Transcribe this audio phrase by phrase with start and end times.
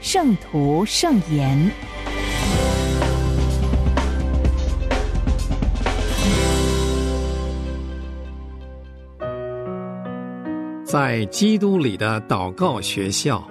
[0.00, 1.58] 圣徒圣言》。
[10.84, 13.46] 在基督里的祷告学校，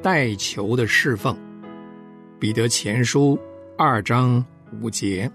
[0.00, 1.36] 代求的侍奉，
[2.38, 3.38] 彼得前书
[3.76, 4.44] 二章
[4.80, 5.28] 五节，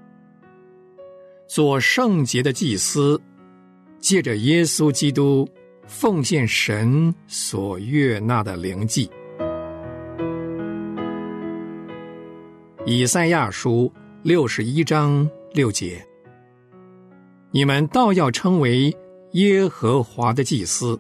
[1.48, 3.20] 做圣洁的祭司，
[4.00, 5.50] 借着耶稣基督。
[5.90, 9.10] 奉献神所悦纳的灵祭，
[12.86, 16.00] 以赛亚书六十一章六节：
[17.50, 18.96] 你们倒要称为
[19.32, 20.98] 耶和华的祭司。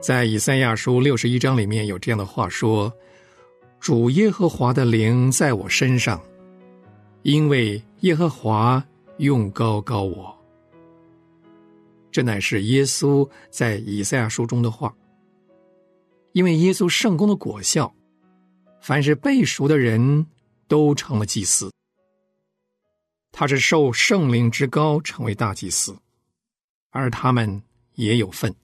[0.00, 2.90] 在以赛亚书六十一章里面有这样的话说
[3.80, 6.20] ：“主耶和华的灵在我身上，
[7.22, 8.82] 因为耶和华。”
[9.18, 10.36] 用高高我，
[12.10, 14.94] 这乃是耶稣在以赛亚书中的话。
[16.32, 17.94] 因为耶稣圣功的果效，
[18.82, 20.26] 凡是背熟的人
[20.68, 21.72] 都成了祭司。
[23.32, 25.96] 他是受圣灵之高成为大祭司，
[26.90, 27.62] 而他们
[27.94, 28.54] 也有份。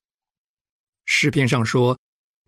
[1.07, 1.99] 诗篇上说：“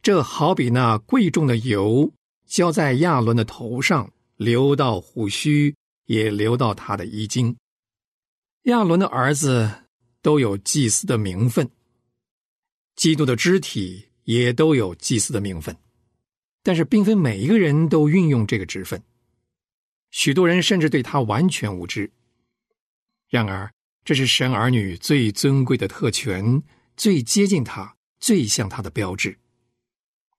[0.02, 2.12] 这好比那贵重的油
[2.46, 5.74] 浇在亚伦的头上，流到胡须，
[6.04, 7.56] 也流到他的衣襟。”
[8.64, 9.70] 亚伦的儿子
[10.22, 11.70] 都有祭司的名分，
[12.96, 15.76] 基督的肢体也都有祭司的名分，
[16.62, 19.02] 但是并非每一个人都运用这个职分，
[20.12, 22.10] 许多人甚至对他完全无知。
[23.28, 23.70] 然而，
[24.02, 26.62] 这是神儿女最尊贵的特权，
[26.96, 29.38] 最接近他、最像他的标志。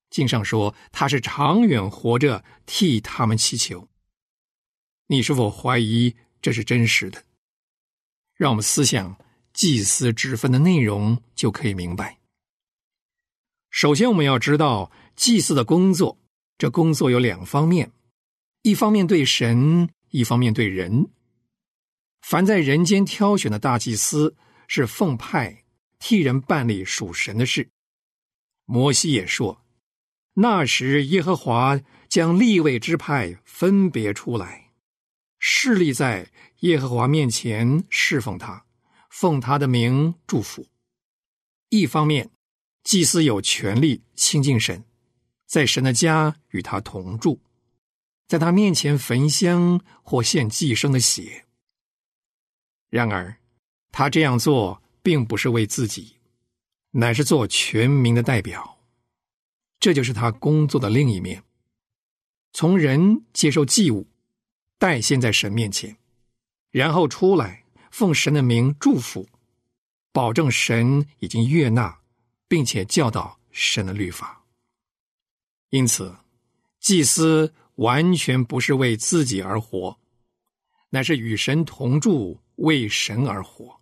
[0.09, 3.87] 经上说他是长远活着替他们祈求。
[5.05, 7.21] 你是否怀疑这是真实的？
[8.35, 9.17] 让我们思想
[9.53, 12.19] 祭司职分的内容，就可以明白。
[13.69, 16.17] 首先，我们要知道祭司的工作，
[16.57, 17.93] 这工作有两方面：
[18.63, 21.09] 一方面对神，一方面对人。
[22.21, 24.35] 凡在人间挑选的大祭司，
[24.67, 25.63] 是奉派
[25.97, 27.69] 替人办理属神的事。
[28.65, 29.61] 摩西也说
[30.35, 31.79] ：“那时，耶和华
[32.09, 34.71] 将立位之派分别出来，
[35.39, 36.29] 势力在。”
[36.59, 38.65] 耶和华面前侍奉他，
[39.09, 40.65] 奉他的名祝福。
[41.69, 42.29] 一方面，
[42.83, 44.83] 祭司有权利亲近神，
[45.45, 47.39] 在神的家与他同住，
[48.27, 51.45] 在他面前焚香或献祭牲的血。
[52.89, 53.37] 然而，
[53.91, 56.15] 他这样做并不是为自己，
[56.91, 58.79] 乃是做全民的代表。
[59.79, 61.43] 这就是他工作的另一面：
[62.53, 64.07] 从人接受祭物，
[64.79, 65.97] 代献在神面前。
[66.75, 69.25] 然后出来，奉神的名祝福，
[70.11, 71.97] 保证神已经悦纳，
[72.49, 74.43] 并且教导神的律法。
[75.69, 76.13] 因此，
[76.81, 79.97] 祭司完全不是为自己而活，
[80.89, 83.79] 乃是与神同住，为神而活。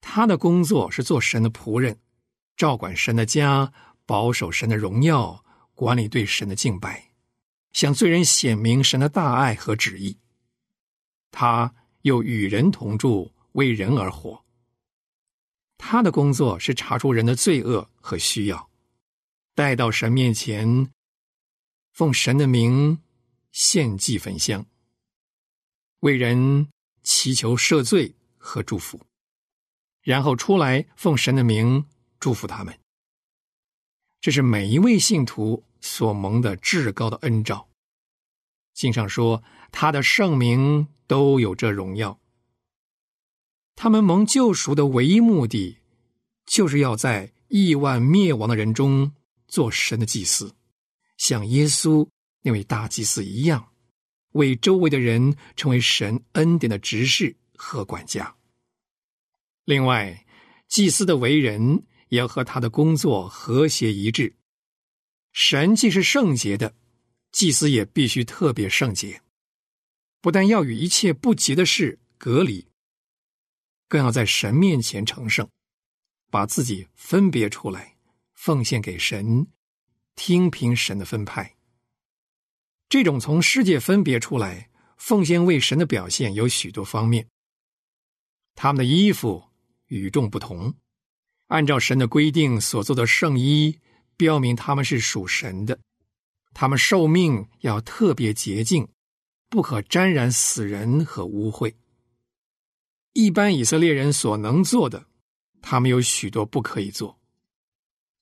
[0.00, 1.98] 他的工作是做神的仆人，
[2.56, 3.72] 照管神的家，
[4.04, 7.10] 保守神的荣耀，管理对神的敬拜，
[7.72, 10.16] 向罪人显明神的大爱和旨意。
[11.32, 11.74] 他。
[12.06, 14.44] 又与人同住，为人而活。
[15.76, 18.70] 他的工作是查出人的罪恶和需要，
[19.56, 20.88] 带到神面前，
[21.90, 23.02] 奉神的名
[23.50, 24.64] 献祭焚香，
[25.98, 26.68] 为人
[27.02, 29.00] 祈求赦罪和祝福，
[30.02, 31.84] 然后出来奉神的名
[32.20, 32.78] 祝福他们。
[34.20, 37.68] 这是每一位信徒所蒙的至高的恩照。
[38.74, 39.42] 经上说，
[39.76, 40.88] 他的圣名。
[41.08, 42.18] 都有这荣耀。
[43.76, 45.78] 他们蒙救赎的唯一目的，
[46.44, 49.12] 就是要在亿万灭亡的人中
[49.46, 50.56] 做神的祭司，
[51.16, 52.08] 像耶稣
[52.42, 53.68] 那位大祭司一样，
[54.32, 58.34] 为周围的人成为神恩典的执事和管家。
[59.64, 60.26] 另外，
[60.66, 64.34] 祭司的为人也要和他的工作和谐一致。
[65.32, 66.74] 神既是圣洁的，
[67.30, 69.22] 祭司也必须特别圣洁。
[70.26, 72.66] 不但要与一切不洁的事隔离，
[73.86, 75.48] 更要在神面前成圣，
[76.32, 77.96] 把自己分别出来，
[78.34, 79.46] 奉献给神，
[80.16, 81.54] 听凭神的分派。
[82.88, 87.28] 这种从世界分别出来，奉献为神的表现有许多方面。
[88.56, 89.44] 他们的衣服
[89.86, 90.74] 与众不同，
[91.46, 93.78] 按照神的规定所做的圣衣，
[94.16, 95.78] 标明他们是属神的。
[96.52, 98.88] 他们受命要特别洁净，
[99.48, 101.74] 不可沾染死人和污秽。
[103.12, 105.06] 一般以色列人所能做的，
[105.62, 107.18] 他们有许多不可以做。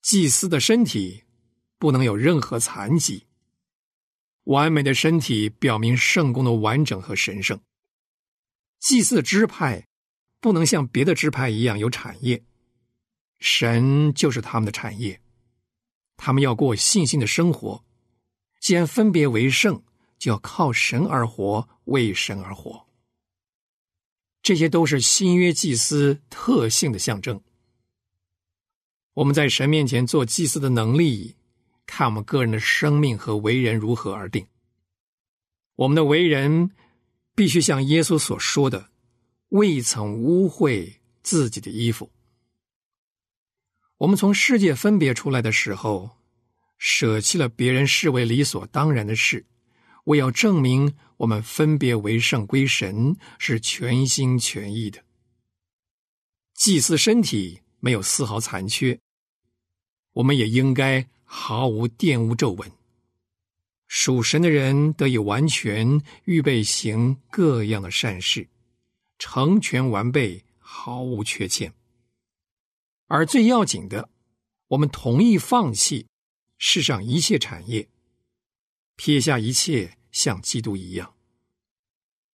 [0.03, 1.25] 祭司的身体
[1.79, 3.27] 不能有任何残疾。
[4.45, 7.59] 完美的身体表明圣公的完整和神圣。
[8.79, 9.87] 祭祀支派
[10.41, 12.45] 不能像别的支派一样有产业，
[13.39, 15.19] 神就是他们的产业。
[16.19, 17.83] 他们要过信心的生活，
[18.61, 19.83] 既然分别为圣，
[20.25, 22.87] 就要靠神而活，为神而活。
[24.43, 27.43] 这些都是新约祭司特性的象征。
[29.13, 31.37] 我们在神面前做祭司的能力。
[31.85, 34.47] 看我们个人的生命和为人如何而定。
[35.75, 36.71] 我们的为人
[37.35, 38.89] 必须像耶稣所说的，
[39.51, 42.11] 未曾污秽自己的衣服。
[43.99, 46.17] 我们从世界分别出来的时候，
[46.79, 49.45] 舍弃了别人视为理所当然的事，
[50.05, 55.03] 为要证明我们分别为圣归神是全心全意的。
[56.55, 58.99] 祭祀身体没有丝毫残缺，
[60.13, 61.09] 我们也应该。
[61.27, 62.71] 毫无玷污皱纹，
[63.89, 68.49] 属神的人得以完全预备行各样的善事，
[69.19, 71.75] 成全完备，毫无缺欠。
[73.09, 74.11] 而最要紧的，
[74.69, 76.07] 我们同意放弃
[76.57, 77.89] 世上一切产业，
[78.97, 81.15] 撇下一切，像基督一样，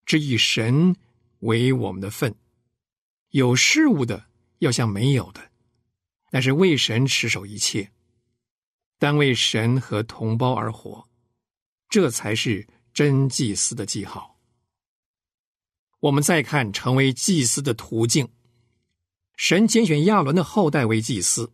[0.05, 0.95] 只以神
[1.39, 2.35] 为我们的份。
[3.29, 4.25] 有事物的
[4.57, 5.51] 要像没有的，
[6.31, 7.91] 但是为神持守一切。
[8.97, 11.07] 单为神和同胞而活，
[11.87, 14.37] 这才是真祭司的记号。
[16.01, 18.27] 我们再看成为祭司的途径：
[19.37, 21.53] 神拣选亚伦的后代为祭司，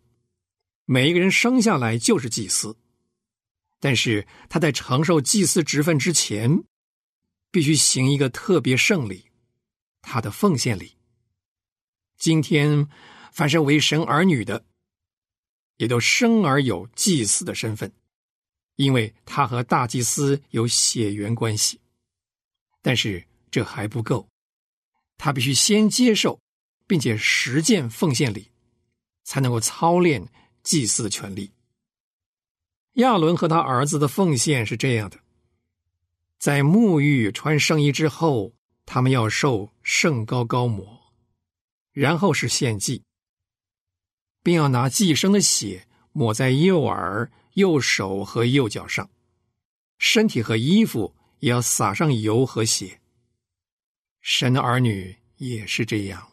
[0.85, 2.75] 每一个人生下来就是祭司，
[3.79, 6.63] 但是他在承受祭司职分之前，
[7.51, 9.25] 必须行一个特别圣礼——
[10.01, 10.95] 他的奉献礼。
[12.17, 12.87] 今天，
[13.31, 14.65] 凡是为神儿女的。
[15.77, 17.91] 也都生而有祭司的身份，
[18.77, 21.81] 因为他和大祭司有血缘关系。
[22.81, 23.21] 但是
[23.51, 24.25] 这还不够，
[25.17, 26.39] 他必须先接受，
[26.87, 28.49] 并且实践奉献礼，
[29.25, 30.25] 才能够操练
[30.63, 31.51] 祭司的权利。
[32.95, 35.19] 亚伦和他儿子的奉献是这样的：
[36.37, 38.53] 在沐浴穿圣衣之后，
[38.85, 41.13] 他们要受圣膏膏抹，
[41.91, 43.03] 然后是献祭。
[44.43, 49.09] 并要拿寄生的血抹在右耳、右手和右脚上，
[49.97, 53.01] 身体和衣服也要撒上油和血。
[54.21, 56.31] 神的儿女也是这样，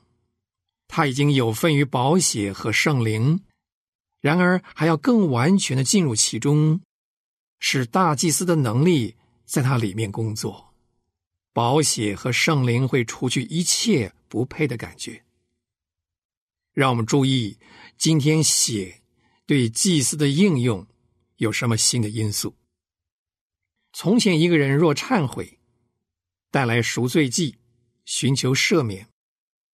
[0.88, 3.42] 他已经有份于宝血和圣灵，
[4.22, 6.80] 然而还要更完全的进入其中，
[7.58, 10.72] 使大祭司的能力在他里面工作。
[11.52, 15.22] 宝血和圣灵会除去一切不配的感觉。
[16.72, 17.58] 让我们注意。
[17.98, 19.02] 今天血
[19.46, 20.84] 对祭司的应用
[21.36, 22.56] 有什么新的因素？
[23.92, 25.60] 从前一个人若忏悔，
[26.50, 27.58] 带来赎罪祭，
[28.04, 29.06] 寻求赦免，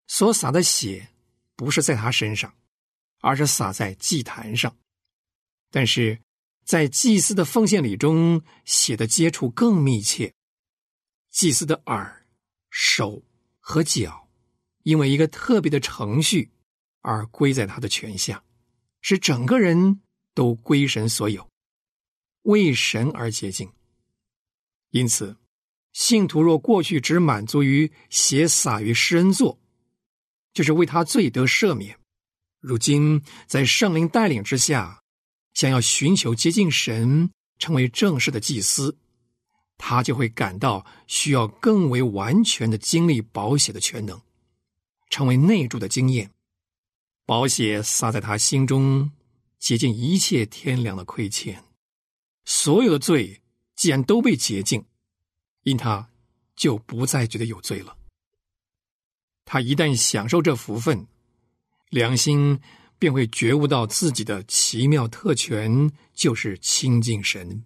[0.08, 1.08] 所撒的血
[1.56, 2.52] 不是在他身上，
[3.20, 4.76] 而是撒在祭坛上。
[5.70, 6.20] 但是
[6.64, 10.32] 在祭司的奉献礼中，血的接触更密切。
[11.30, 12.26] 祭司的耳、
[12.70, 13.22] 手
[13.60, 14.28] 和脚，
[14.82, 16.50] 因为一个特别的程序。
[17.00, 18.44] 而归在他的权下，
[19.00, 20.02] 使整个人
[20.34, 21.48] 都归神所有，
[22.42, 23.72] 为神而洁净。
[24.90, 25.36] 因此，
[25.92, 29.58] 信徒若过去只满足于血洒于施恩座，
[30.52, 31.96] 就是为他罪得赦免；
[32.60, 35.00] 如今在圣灵带领之下，
[35.54, 38.96] 想要寻求接近神，成为正式的祭司，
[39.76, 44.20] 他就会感到需要更为完全的经历保险的全能，
[45.08, 46.30] 成为内住的经验。
[47.24, 49.12] 宝血洒在他心中，
[49.58, 51.62] 洁净一切天良的亏欠。
[52.44, 53.40] 所有的罪
[53.76, 54.84] 既然都被洁净，
[55.62, 56.08] 因他
[56.56, 57.96] 就不再觉得有罪了。
[59.44, 61.06] 他一旦享受这福分，
[61.90, 62.60] 良心
[62.98, 67.64] 便会觉悟到自己的奇妙特权，就是亲近神，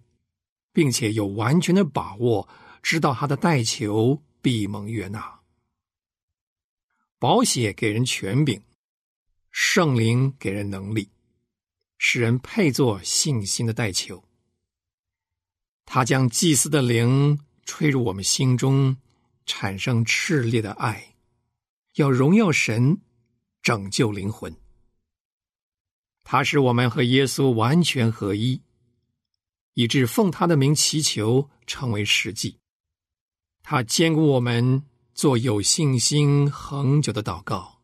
[0.71, 2.47] 并且有完全的把握，
[2.81, 5.39] 知道他的代求必蒙悦纳。
[7.19, 8.61] 宝血给人权柄。
[9.55, 11.11] 圣灵给人能力，
[11.99, 14.23] 使人配作信心的代求。
[15.85, 18.97] 他将祭司的灵吹入我们心中，
[19.45, 21.13] 产生炽烈的爱，
[21.97, 22.99] 要荣耀神，
[23.63, 24.55] 拯救灵魂。
[26.23, 28.61] 他使我们和耶稣完全合一，
[29.73, 32.59] 以致奉他的名祈求成为实际。
[33.63, 34.83] 他兼顾我们
[35.15, 37.81] 做有信心恒久的祷告。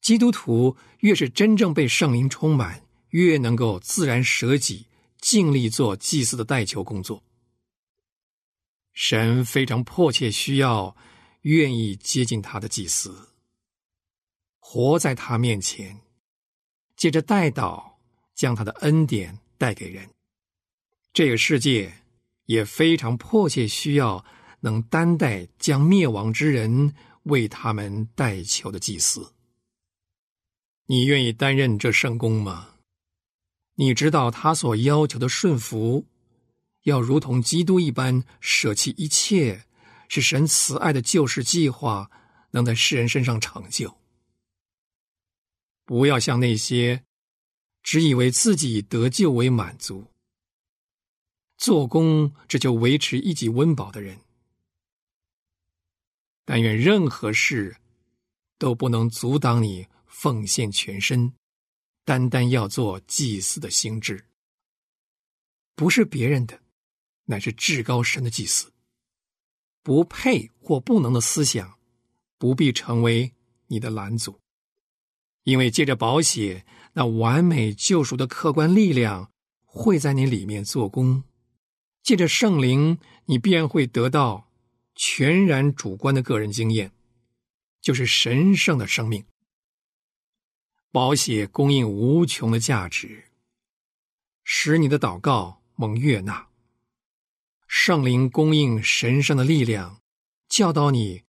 [0.00, 4.86] 基督徒越是真正被圣灵充满，越能够自然舍己。
[5.20, 7.24] 尽力做祭司的代求工作。
[8.92, 10.96] 神非常迫切需要
[11.40, 13.28] 愿意接近他的祭司，
[14.70, 15.98] 活在他面前，
[16.94, 17.82] 借着代祷
[18.34, 20.06] 将他的恩典带给人。
[21.14, 21.90] 这个世界
[22.44, 24.22] 也非常迫切需要
[24.60, 29.32] 能担待将灭亡之人为他们代求的祭司。
[30.84, 32.74] 你愿意担任这圣公吗？
[33.76, 36.04] 你知道他所要求的顺服，
[36.82, 39.64] 要如同基督一般舍弃一切，
[40.08, 42.10] 是神慈爱的救世计划
[42.50, 43.96] 能在世人身上成就。
[45.88, 47.02] 不要像那些
[47.82, 50.06] 只以为自己得救为满足，
[51.56, 54.20] 做工只求维持一己温饱的人。
[56.44, 57.74] 但愿任何事
[58.58, 61.32] 都不能阻挡你奉献全身。
[62.04, 64.26] 单单要做祭祀的心智，
[65.74, 66.60] 不是别人的，
[67.24, 68.70] 乃是至高神的祭祀。
[69.82, 71.78] 不配或不能的思想，
[72.36, 73.32] 不必成为
[73.68, 74.38] 你的拦阻，
[75.48, 79.32] 因为借着保险，那完美救赎的客观力量
[79.64, 81.22] 会在你里面做工。
[82.02, 84.50] 借着圣灵，你便会得到
[84.94, 86.92] 全然主观的个人经验，
[87.80, 89.24] 就是神圣的生命。
[90.92, 93.24] 宝血供应无穷的价值，
[94.44, 96.46] 使你的祷告蒙悦纳。
[97.66, 100.02] 圣灵供应神圣的力量，
[100.46, 101.22] 教导你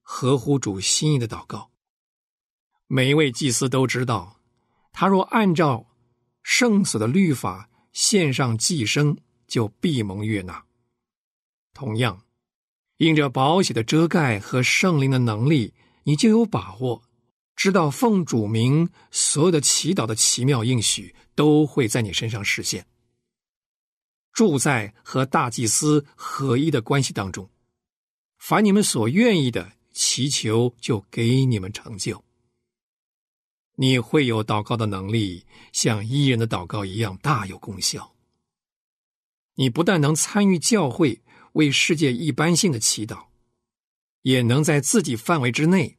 [0.00, 1.70] 合乎主心意的祷告。
[2.88, 4.40] 每一位祭司都知道，
[4.92, 5.86] 他若按照
[6.42, 9.16] 圣所的律法献上祭牲，
[9.48, 10.64] 就必蒙悦纳。
[11.74, 12.22] 同样，
[12.98, 15.74] 因着宝血的遮盖和圣灵的能力，
[16.04, 17.02] 你就有把握。
[17.56, 22.86] 知道奉主名所有的祈祷的奇妙应许都会在你身上实现。
[24.32, 27.48] 住在和大祭司合一的关系当中，
[28.38, 32.22] 凡你们所愿意的祈求，就给你们成就。
[33.76, 38.14] 你会有祷告的能力，像伊人的祷告一样大有功效。
[39.54, 43.26] 你不但能参与教会为世界一般性的祈祷，
[44.22, 45.96] 也能在自己范围之内。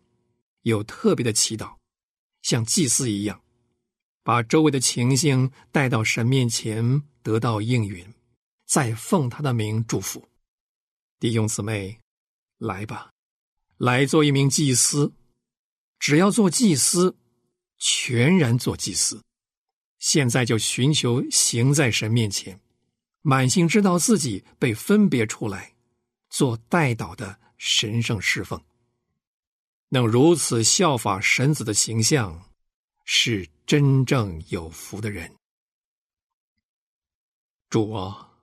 [0.63, 1.77] 有特别的祈祷，
[2.41, 3.41] 像祭司一样，
[4.21, 8.05] 把周围的情形带到神面前，得到应允，
[8.65, 10.27] 再奉他的名祝福。
[11.19, 11.97] 弟兄姊妹，
[12.57, 13.11] 来吧，
[13.77, 15.13] 来做一名祭司。
[15.99, 17.15] 只要做祭司，
[17.77, 19.23] 全然做祭司。
[19.99, 22.59] 现在就寻求行在神面前，
[23.21, 25.73] 满心知道自己被分别出来，
[26.29, 28.61] 做代祷的神圣侍奉。
[29.89, 32.51] 能如此效法神子的形象，
[33.05, 35.33] 是真正有福的人。
[37.69, 38.33] 主啊，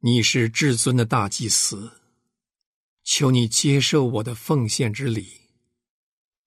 [0.00, 2.00] 你是至尊的大祭司，
[3.04, 5.45] 求你接受我的奉献之礼。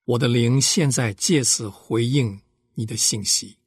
[0.09, 2.41] 我的灵现在借此回应
[2.73, 3.57] 你的信息。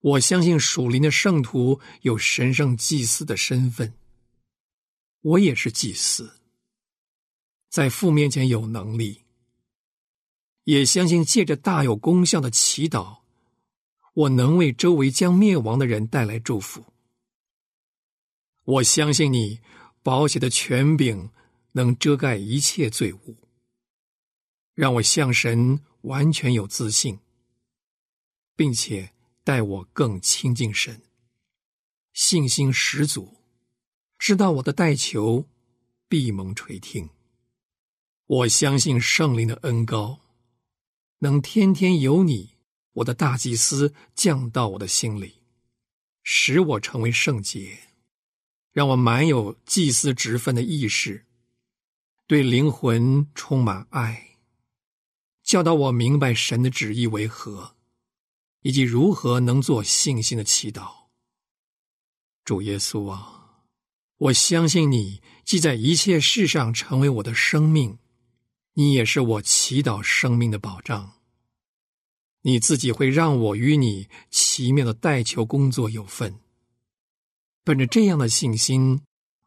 [0.00, 3.94] 我相信属灵的圣徒有神圣祭司的身份，
[5.20, 6.40] 我也是祭司。
[7.68, 9.22] 在父面前有能力，
[10.64, 13.18] 也相信借着大有功效的祈祷，
[14.14, 16.86] 我能为周围将灭亡的人带来祝福。
[18.64, 19.60] 我相信你
[20.02, 21.30] 保险的权柄
[21.72, 23.43] 能遮盖一切罪恶，
[24.74, 27.18] 让我向神完全有自信，
[28.56, 29.12] 并且
[29.42, 31.02] 带我更亲近神，
[32.12, 33.36] 信心十足，
[34.18, 35.48] 知道我的代求
[36.08, 37.08] 必蒙垂听。
[38.26, 40.20] 我相信圣灵的恩高，
[41.18, 42.56] 能天天有你，
[42.94, 45.42] 我的大祭司降到我的心里，
[46.22, 47.78] 使我成为圣洁，
[48.72, 51.26] 让我满有祭司职分的意识，
[52.26, 54.33] 对灵魂充满爱，
[55.44, 57.76] 教导我明白神的旨意为何，
[58.62, 60.90] 以及如何能做信心的祈祷。
[62.44, 63.66] 主耶稣啊，
[64.16, 67.98] 我相信你既在一切事上成为我的生命。
[68.76, 71.12] 你也是我祈祷生命的保障，
[72.40, 76.40] 你自己会让我与你奇妙的代求工作有份。
[77.62, 79.00] 本着这样的信心，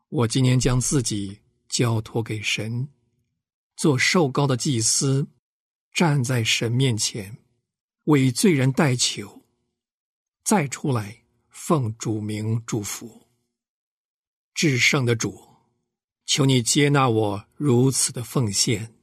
[0.08, 2.88] 我今年将自己交托给神，
[3.75, 5.27] 做受高的祭司，
[5.98, 7.39] 站在神面前，
[8.04, 9.42] 为罪人代求，
[10.44, 13.27] 再出来奉主名祝福。
[14.54, 15.44] 至圣的主，
[16.27, 18.94] 求你接纳我如此的奉献，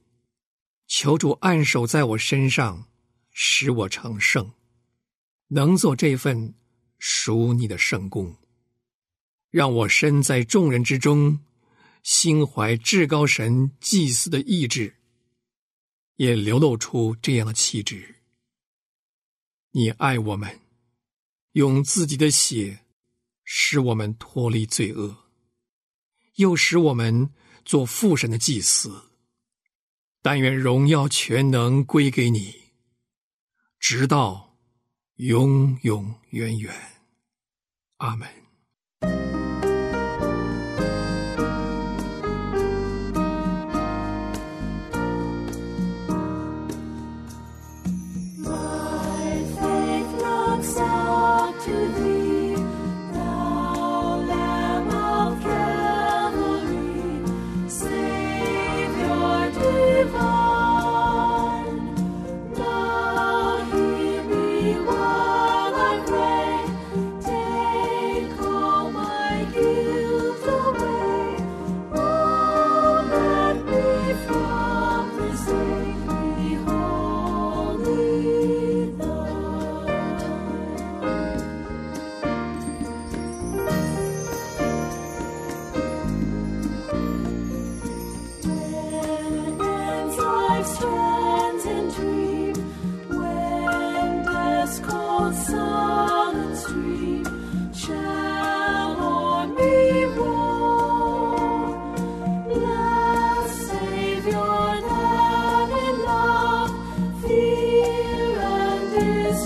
[0.87, 2.87] 求主按手在我身上。
[3.37, 4.53] 使我成圣，
[5.49, 6.55] 能做这份
[6.99, 8.37] 属你的圣功，
[9.51, 11.41] 让我身在众人之中，
[12.03, 14.95] 心怀至高神祭司的意志，
[16.15, 18.15] 也流露出这样的气质。
[19.71, 20.61] 你爱我们，
[21.51, 22.85] 用自己的血
[23.43, 25.25] 使我们脱离罪恶，
[26.35, 29.11] 又使我们做父神的祭司。
[30.21, 32.71] 但愿荣耀全能归给你。
[33.79, 34.57] 直到
[35.17, 36.73] 永永远远，
[37.97, 38.44] 阿门。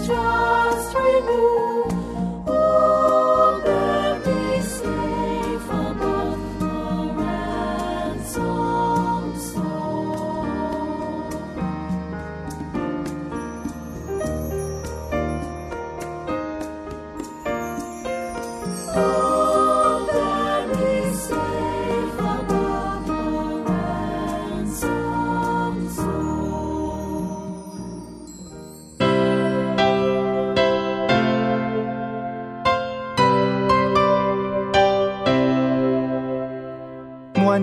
[0.08, 1.79] just remove.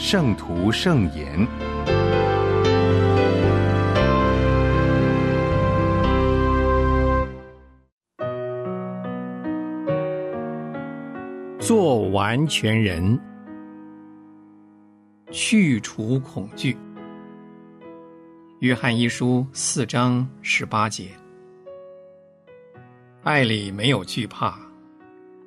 [0.00, 1.46] 圣徒圣言，
[11.58, 13.18] 做完全人，
[15.32, 16.78] 去除恐惧。
[18.60, 21.08] 约翰一书四章十八节，
[23.24, 24.56] 爱里没有惧怕，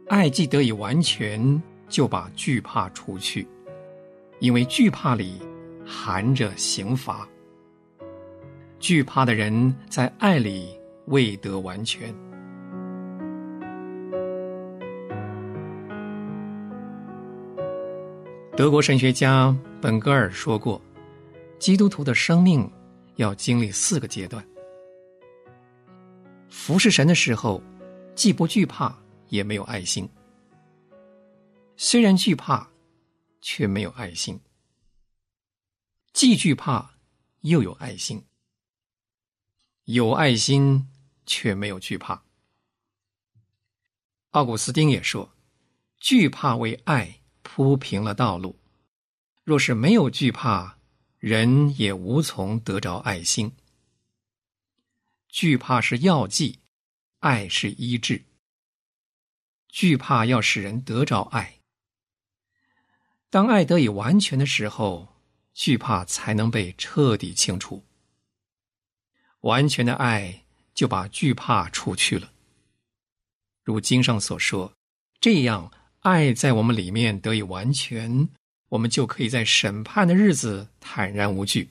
[0.09, 3.47] 爱既得以完全，就把惧怕除去。
[4.41, 5.39] 因为惧怕里
[5.85, 7.29] 含着刑罚，
[8.79, 10.75] 惧怕的人在爱里
[11.05, 12.11] 未得完全。
[18.57, 20.81] 德国神学家本格尔说过
[21.59, 22.67] ：“基督徒的生命
[23.17, 24.43] 要经历四个阶段。
[26.49, 27.61] 服侍神的时候，
[28.15, 28.91] 既不惧怕，
[29.29, 30.09] 也没有爱心。
[31.77, 32.67] 虽然惧怕。”
[33.41, 34.39] 却没有爱心，
[36.13, 36.97] 既惧怕
[37.41, 38.23] 又有爱心，
[39.85, 40.87] 有爱心
[41.25, 42.23] 却没有惧怕。
[44.29, 45.35] 奥古斯丁也说
[45.99, 48.59] ：“惧怕为爱铺平了道路，
[49.43, 50.77] 若是没有惧怕，
[51.17, 53.51] 人也无从得着爱心。
[55.27, 56.59] 惧怕是药剂，
[57.19, 58.23] 爱是医治。
[59.67, 61.57] 惧怕要使人得着爱。”
[63.31, 65.07] 当爱得以完全的时候，
[65.53, 67.81] 惧怕才能被彻底清除。
[69.39, 72.29] 完全的爱就把惧怕除去了，
[73.63, 74.73] 如经上所说，
[75.21, 78.27] 这样爱在我们里面得以完全，
[78.67, 81.69] 我们就可以在审判的日子坦然无惧，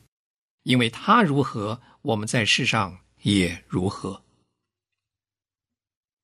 [0.63, 4.23] 因为他如何，我们在世上也如何。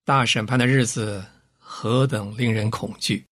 [0.02, 1.26] 大审判的日子
[1.58, 3.26] 何等令人恐惧！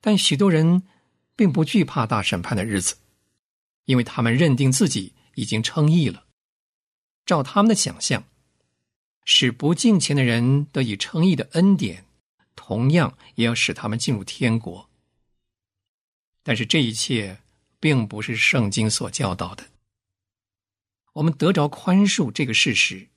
[0.00, 0.82] 但许多人
[1.34, 2.96] 并不惧怕大审判的日子，
[3.84, 6.24] 因为他们认定自己已经称义了。
[7.26, 8.24] 照他们的想象，
[9.24, 12.06] 使不敬虔的人得以称义的恩典，
[12.56, 14.88] 同样也要使他们进入天国。
[16.42, 17.40] 但是这一切
[17.78, 19.66] 并不是圣经所教导的。
[21.12, 23.08] 我们得着宽恕这个事实，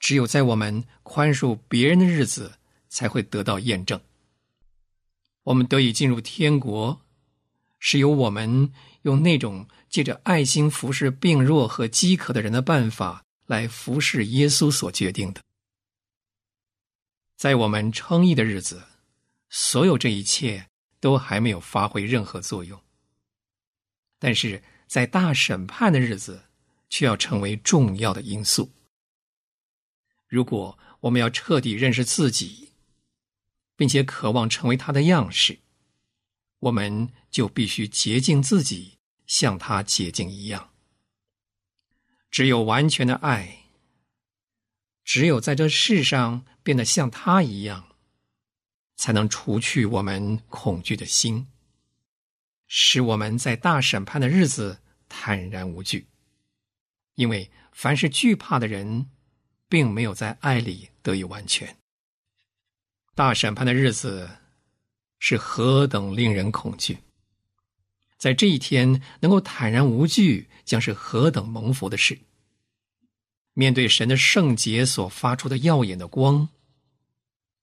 [0.00, 4.00] 只有在我们宽恕别人的日子才会得到验证。
[5.48, 7.00] 我们得以进入天国，
[7.78, 13.24] 是由我们用那种借着爱心服侍病弱和饥渴的人的办法。
[13.46, 15.40] 来服侍耶稣所决定的，
[17.34, 18.82] 在我们称义的日子，
[19.48, 20.68] 所有这一切
[21.00, 22.78] 都还没有发挥任何作用。
[24.18, 26.42] 但是在大审判的日子，
[26.90, 28.70] 却要成为重要的因素。
[30.26, 32.67] 如果我们要彻底认识自己，
[33.78, 35.60] 并且渴望成为他的样式，
[36.58, 40.70] 我们就必须洁净自己，像他洁净一样。
[42.28, 43.66] 只有完全的爱，
[45.04, 47.94] 只有在这世上变得像他一样，
[48.96, 51.46] 才能除去我们恐惧的心，
[52.66, 56.08] 使我们在大审判的日子坦然无惧。
[57.14, 59.08] 因为凡是惧怕的人，
[59.68, 61.77] 并没有在爱里得以完全。
[63.18, 64.30] 大审判的日子
[65.18, 66.98] 是何等令人恐惧！
[68.16, 72.16] 在这一天能够坦然无惧，将是何等蒙福的事！
[73.54, 76.48] 面对神的圣洁所发出的耀眼的光，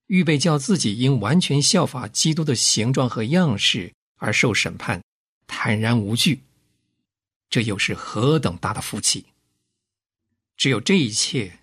[0.07, 5.01] 预备叫自己因完全效法基督的形状和样式而受审判，
[5.47, 6.41] 坦然无惧，
[7.49, 9.27] 这又是何等大的福气！
[10.57, 11.59] 只有这一切，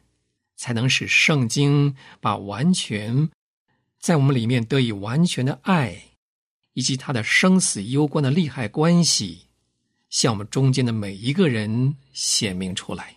[0.57, 3.29] 才能使圣经把完全
[4.03, 6.11] 在我们里面得以完全的爱。
[6.75, 9.43] 以及他的生死攸关的利害关系，
[10.09, 13.17] 向我们中间的每一个人显明出来。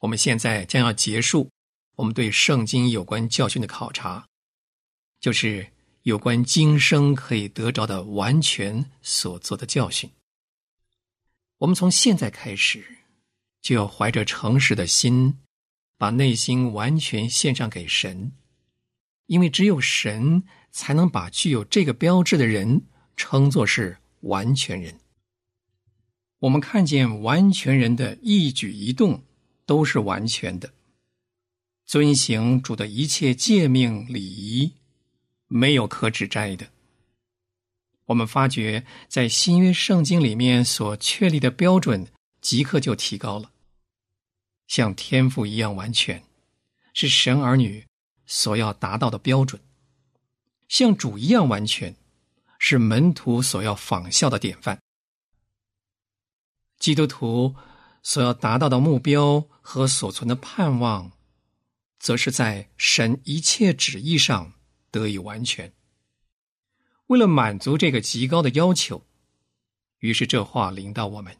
[0.00, 1.50] 我们现在将要结束
[1.96, 4.28] 我们对圣经有关教训的考察，
[5.18, 5.66] 就是
[6.02, 10.10] 有关今生可以得着的完全所做的教训。
[11.56, 12.84] 我们从现在开始，
[13.62, 15.38] 就要怀着诚实的心，
[15.96, 18.30] 把内心完全献上给神，
[19.30, 20.42] 因为只有神。
[20.72, 22.82] 才能把具有这个标志的人
[23.16, 25.00] 称作是完全人。
[26.38, 29.24] 我们看见完全人的一举一动
[29.66, 30.72] 都是完全的，
[31.84, 34.72] 遵行主的一切诫命礼仪，
[35.48, 36.68] 没有可指摘的。
[38.04, 42.06] 我们发觉在新约圣经里面所确立的标准，
[42.40, 43.50] 即刻就提高了，
[44.68, 46.22] 像天赋一样完全，
[46.94, 47.84] 是神儿女
[48.30, 49.60] 所要达到的标准。
[50.68, 51.96] 像主一样完全，
[52.60, 54.80] 是门徒所要仿效的典范。
[56.78, 57.56] 基督徒
[58.04, 61.10] 所要达到的目标和所存的盼望，
[61.98, 64.52] 则是在神一切旨意上
[64.92, 65.72] 得以完全。
[67.08, 69.04] 为了满足这个极高的要求，
[69.98, 71.36] 于是这话临到我们：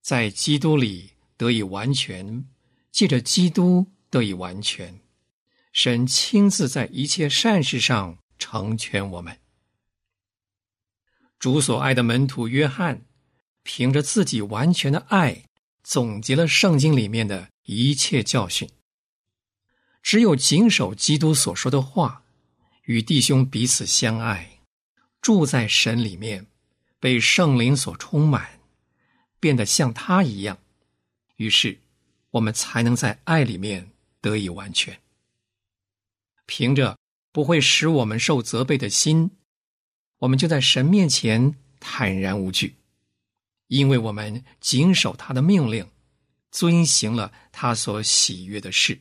[0.00, 2.48] 在基督里得以完全，
[2.92, 5.00] 借着基督得以完全。
[5.74, 9.40] 神亲自在一切善事上成全我们。
[11.40, 13.04] 主所爱的门徒约翰，
[13.64, 15.46] 凭着自己完全的爱，
[15.82, 18.70] 总结了圣经里面的一切教训。
[20.00, 22.22] 只有谨守基督所说的话，
[22.84, 24.60] 与弟兄彼此相爱，
[25.20, 26.46] 住在神里面，
[27.00, 28.60] 被圣灵所充满，
[29.40, 30.56] 变得像他一样，
[31.34, 31.80] 于是
[32.30, 34.96] 我们才能在爱里面得以完全。
[36.46, 36.98] 凭着
[37.32, 39.30] 不会使我们受责备的心，
[40.18, 42.76] 我们就在神面前坦然无惧，
[43.68, 45.90] 因为我们谨守他的命令，
[46.50, 49.00] 遵行了他所喜悦的事。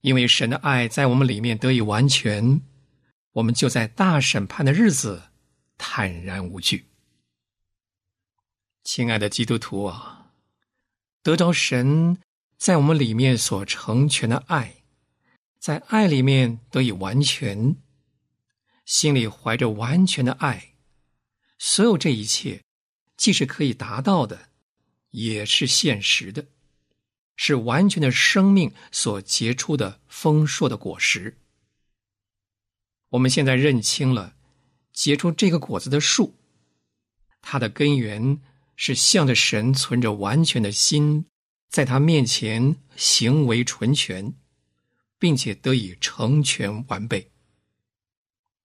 [0.00, 2.60] 因为神的爱在我们里面得以完全，
[3.34, 5.22] 我们就在大审判的日子
[5.78, 6.86] 坦然无惧。
[8.82, 10.32] 亲爱的基督徒啊，
[11.22, 12.18] 得着神
[12.58, 14.81] 在我们里面所成全的爱。
[15.62, 17.76] 在爱里面得以完全，
[18.84, 20.74] 心里怀着完全的爱，
[21.56, 22.64] 所有这一切，
[23.16, 24.48] 既是可以达到的，
[25.10, 26.44] 也是现实的。
[27.36, 31.38] 是完全的生命所结出的丰硕的果实。
[33.10, 34.34] 我们现在认清了
[34.92, 36.34] 结出这个果子的树，
[37.40, 38.40] 它的根源
[38.74, 41.24] 是向着神存着完全的心，
[41.70, 44.34] 在他面前行为纯全，
[45.22, 47.30] 并且得以成全完备。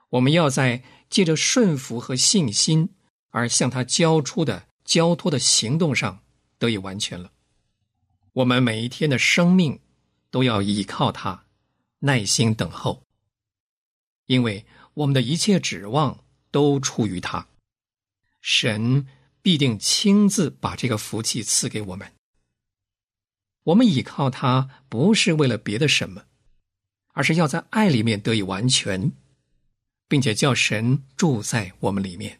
[0.10, 2.89] 我们要在借着顺服和信心
[3.30, 6.24] 而向他交出的交托的行动上
[6.58, 7.32] 得以完全了。
[8.34, 9.80] 我们每一天的生命
[10.32, 11.46] 都要依靠他，
[12.00, 13.04] 耐心等候，
[14.26, 14.65] 因为
[14.96, 17.48] 我们的一切指望都出于他。
[18.41, 19.06] 神
[19.43, 22.12] 必定亲自把这个福气赐给我们。
[23.65, 26.26] 我们依靠他，不是为了别的什么，
[27.17, 29.12] 而是要在爱里面得以完全，
[30.08, 32.39] 并且叫神住在我们里面。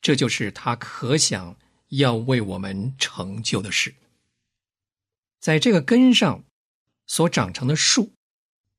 [0.00, 1.54] 这就是他可想
[1.88, 3.94] 要为我们成就的事。
[5.40, 6.42] 在这个根上
[7.06, 8.10] 所长成的树，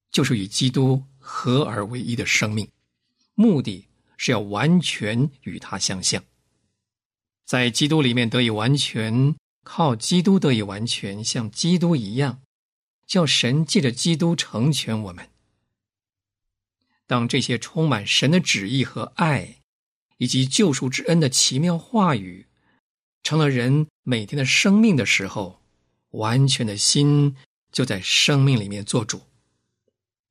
[0.09, 2.67] 就是与基督合而为一的生命，
[3.35, 3.85] 目的
[4.17, 6.23] 是要完全与他相像，
[7.45, 12.41] 在基督里面得以完全，靠基督得以完全，像基督一样，
[13.11, 15.27] 叫神借着基督成全我们。
[17.05, 19.57] 当这些充满神的旨意和爱，
[20.15, 22.45] 以及救赎之恩的奇妙话语，
[23.21, 25.59] 成了人每天的生命的时候。
[26.11, 27.35] 完全的心
[27.71, 29.21] 就在生命里面做主，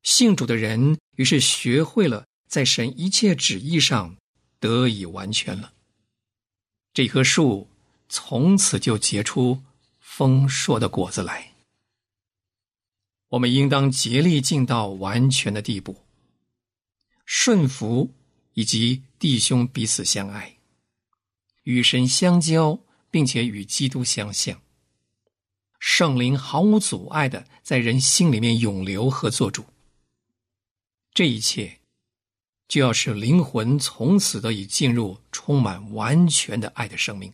[0.02, 4.16] 信主的人于是学会了在神一切旨意上
[4.58, 5.72] 得以完全了。
[6.92, 7.70] 这棵树
[8.10, 9.62] 从此就结出
[10.00, 11.49] 丰硕的果子来。
[13.30, 16.04] 我们应当竭力尽到完全的地步，
[17.24, 18.14] 顺服
[18.54, 20.58] 以及弟兄彼此相爱，
[21.62, 22.78] 与神相交，
[23.10, 24.60] 并且与基督相像。
[25.78, 29.64] 圣灵毫无阻碍的在人心里面永留和做主，
[31.14, 31.80] 这一切
[32.68, 37.32] 就要使灵魂从此得以进入充满完全的爱的生命。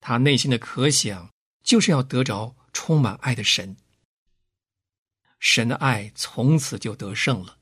[0.00, 1.30] 他内心的可想
[1.62, 3.76] 就是要得着充满爱的神，
[5.46, 7.58] 神的爱从此就得胜了，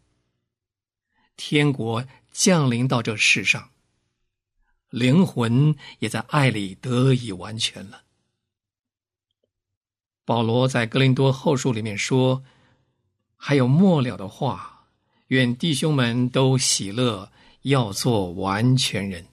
[1.36, 3.70] 天国降临到这世上，
[4.88, 8.04] 灵魂也在爱里得以完全了。
[10.24, 12.44] 保罗在格林多后书里面说
[13.36, 14.86] ：“还有末了的话，
[15.26, 19.26] 愿弟兄们都喜乐，要做完全人。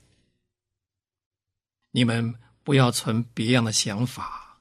[1.92, 2.34] 你们
[2.64, 4.60] 不要存别样的想法，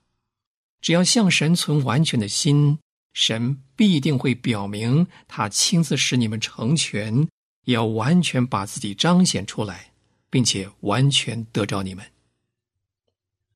[0.82, 2.80] 只要向神存完全的心，
[3.12, 7.28] 神必定会表明他亲自使你们成全，
[7.64, 9.92] 也要完全把自己彰显出来，
[10.30, 12.12] 并且完全得着你们。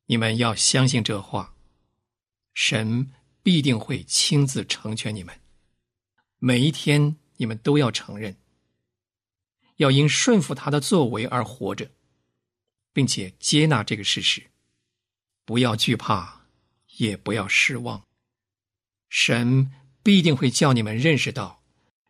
[0.06, 1.54] 你们要相信这话。”
[2.54, 3.10] 神
[3.42, 5.40] 必定会亲自成全你们。
[6.38, 8.36] 每一天，你们都要承认，
[9.76, 11.90] 要因顺服他的作为而活着，
[12.92, 14.50] 并且接纳这个事实，
[15.46, 16.42] 不要惧怕，
[16.98, 18.04] 也不要失望。
[19.14, 19.70] 神
[20.02, 21.60] 必定会叫你们认识到，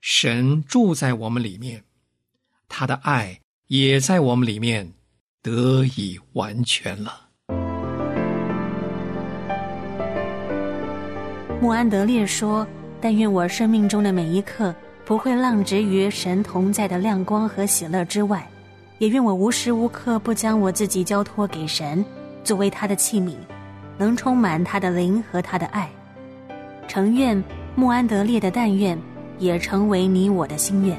[0.01, 1.83] 神住在我们里面，
[2.69, 4.93] 他的爱也在我们里面
[5.43, 7.29] 得以完全了。
[11.61, 12.65] 穆安德烈说
[13.03, 14.73] ：“但愿我生命中的每一刻
[15.05, 18.49] 不会浪掷于神同在的亮光和喜乐之外，
[18.99, 22.05] 也愿我无时无刻不将我自己交托给神，
[22.45, 23.35] 作为他的器皿，
[23.99, 25.91] 能充满他的灵和他的爱。
[26.89, 27.43] 诚愿
[27.75, 28.99] 穆安德烈的但愿，
[29.39, 30.97] 也成为你我的心愿。”